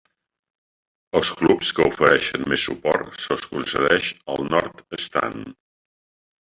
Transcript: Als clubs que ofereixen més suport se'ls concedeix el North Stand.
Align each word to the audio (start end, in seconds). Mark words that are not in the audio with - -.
Als 1.19 1.29
clubs 1.41 1.73
que 1.81 1.85
ofereixen 1.89 2.47
més 2.55 2.65
suport 2.71 3.21
se'ls 3.27 3.47
concedeix 3.53 4.11
el 4.37 4.53
North 4.57 4.85
Stand. 5.07 5.57